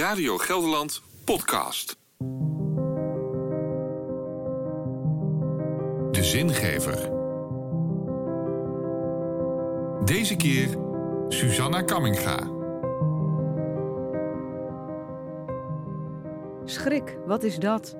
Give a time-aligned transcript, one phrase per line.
[0.00, 1.96] Radio Gelderland podcast.
[6.10, 7.10] De zingever.
[10.04, 10.68] Deze keer
[11.28, 12.38] Susanna Kamminga.
[16.64, 17.96] Schrik, wat is dat?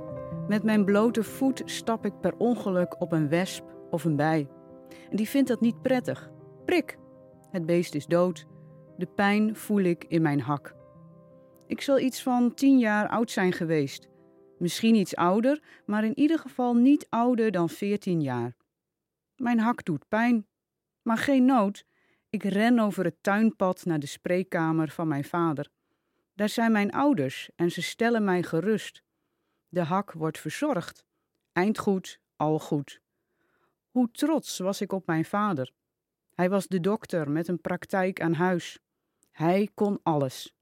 [0.48, 4.48] Met mijn blote voet stap ik per ongeluk op een wesp of een bij.
[5.11, 6.30] En die vindt dat niet prettig.
[6.64, 6.98] Prik!
[7.51, 8.46] Het beest is dood.
[8.96, 10.79] De pijn voel ik in mijn hak.
[11.71, 14.09] Ik zal iets van tien jaar oud zijn geweest.
[14.59, 18.56] Misschien iets ouder, maar in ieder geval niet ouder dan veertien jaar.
[19.37, 20.46] Mijn hak doet pijn,
[21.02, 21.84] maar geen nood.
[22.30, 25.69] Ik ren over het tuinpad naar de spreekkamer van mijn vader.
[26.34, 29.02] Daar zijn mijn ouders en ze stellen mij gerust.
[29.68, 31.05] De hak wordt verzorgd.
[31.52, 33.01] Eindgoed, al goed.
[33.91, 35.73] Hoe trots was ik op mijn vader.
[36.34, 38.79] Hij was de dokter met een praktijk aan huis.
[39.30, 40.55] Hij kon alles.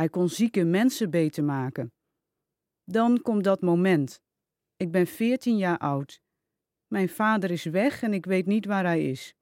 [0.00, 1.92] Hij kon zieke mensen beter maken.
[2.84, 4.20] Dan komt dat moment.
[4.76, 6.20] Ik ben veertien jaar oud.
[6.86, 9.34] Mijn vader is weg en ik weet niet waar hij is.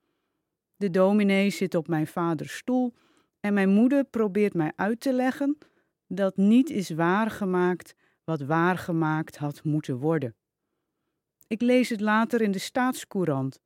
[0.76, 2.94] De dominee zit op mijn vaders stoel
[3.40, 5.58] en mijn moeder probeert mij uit te leggen
[6.06, 10.34] dat niet is waargemaakt wat waargemaakt had moeten worden.
[11.46, 13.60] Ik lees het later in de staatscourant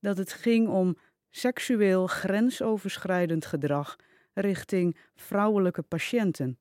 [0.00, 0.96] dat het ging om
[1.30, 3.96] seksueel grensoverschrijdend gedrag
[4.34, 6.58] richting vrouwelijke patiënten.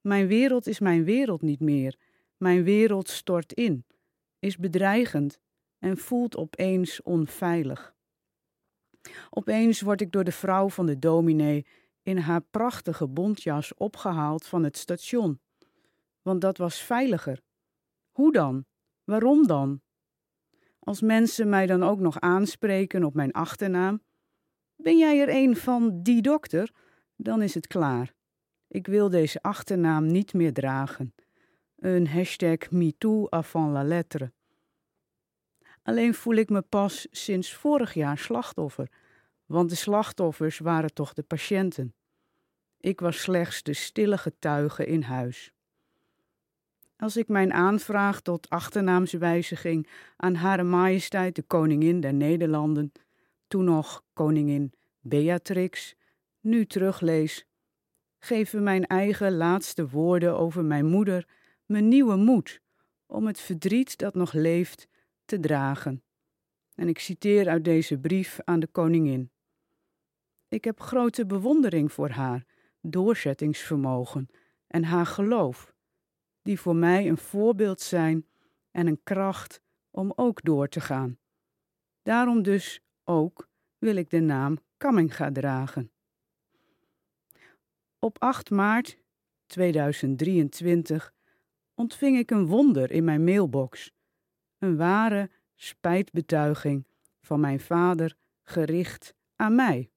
[0.00, 1.96] Mijn wereld is mijn wereld niet meer.
[2.36, 3.84] Mijn wereld stort in,
[4.38, 5.38] is bedreigend
[5.78, 7.94] en voelt opeens onveilig.
[9.30, 11.66] Opeens word ik door de vrouw van de dominee
[12.02, 15.40] in haar prachtige bontjas opgehaald van het station.
[16.22, 17.40] Want dat was veiliger.
[18.10, 18.64] Hoe dan?
[19.04, 19.80] Waarom dan?
[20.78, 24.02] Als mensen mij dan ook nog aanspreken op mijn achternaam,
[24.78, 26.70] ben jij er een van die dokter?
[27.16, 28.14] Dan is het klaar.
[28.68, 31.14] Ik wil deze achternaam niet meer dragen.
[31.76, 34.32] Een hashtag MeToo avant la lettre.
[35.82, 38.90] Alleen voel ik me pas sinds vorig jaar slachtoffer,
[39.46, 41.94] want de slachtoffers waren toch de patiënten.
[42.80, 45.52] Ik was slechts de stille getuige in huis.
[46.96, 52.92] Als ik mijn aanvraag tot achternaamswijziging aan Hare Majesteit de Koningin der Nederlanden
[53.48, 55.94] toen nog koningin Beatrix,
[56.40, 57.46] nu teruglees,
[58.18, 61.28] geven mijn eigen laatste woorden over mijn moeder
[61.66, 62.60] me nieuwe moed
[63.06, 64.88] om het verdriet dat nog leeft
[65.24, 66.02] te dragen.
[66.74, 69.30] En ik citeer uit deze brief aan de koningin.
[70.48, 72.46] Ik heb grote bewondering voor haar
[72.80, 74.28] doorzettingsvermogen
[74.66, 75.74] en haar geloof,
[76.42, 78.26] die voor mij een voorbeeld zijn
[78.70, 79.60] en een kracht
[79.90, 81.18] om ook door te gaan.
[82.02, 83.48] Daarom dus ook
[83.78, 85.92] wil ik de naam Kamminga dragen.
[87.98, 88.98] Op 8 maart
[89.46, 91.14] 2023
[91.74, 93.92] ontving ik een wonder in mijn mailbox.
[94.58, 96.86] Een ware spijtbetuiging
[97.20, 99.90] van mijn vader gericht aan mij.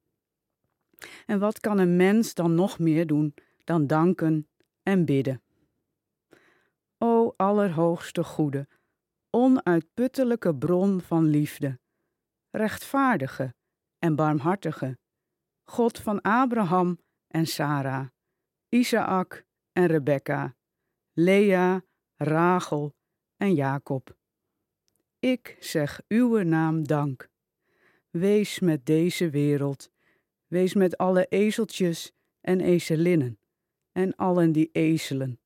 [1.25, 3.33] En wat kan een mens dan nog meer doen
[3.63, 4.47] dan danken
[4.83, 5.41] en bidden?
[6.97, 8.67] O Allerhoogste Goede,
[9.29, 11.79] onuitputtelijke bron van liefde,
[12.51, 13.53] rechtvaardige
[13.99, 14.97] en barmhartige,
[15.63, 18.07] God van Abraham en Sarah,
[18.69, 20.55] Isaac en Rebekka,
[21.13, 21.83] Lea,
[22.15, 22.95] Rachel
[23.37, 24.15] en Jacob.
[25.19, 27.29] Ik zeg uw naam dank.
[28.09, 29.91] Wees met deze wereld,
[30.47, 33.39] wees met alle ezeltjes en ezelinnen
[33.91, 35.39] en allen die ezelen.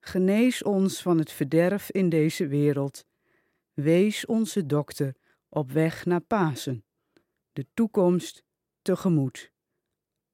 [0.00, 3.06] Genees ons van het verderf in deze wereld.
[3.72, 5.14] Wees onze dokter
[5.48, 6.84] op weg naar Pasen,
[7.52, 8.44] de toekomst
[8.82, 9.52] tegemoet.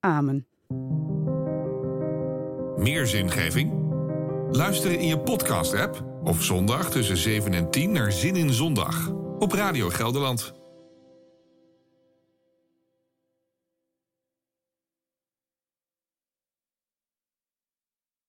[0.01, 0.49] Amen.
[2.77, 3.83] Meer zingeving?
[4.51, 9.53] Luister in je podcast-app of zondag tussen 7 en 10 naar Zin in Zondag op
[9.53, 10.64] Radio Gelderland.